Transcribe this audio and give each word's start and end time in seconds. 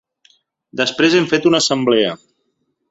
Després 0.81 1.19
hem 1.21 1.31
fet 1.35 1.47
una 1.51 1.61
assemblea. 1.67 2.19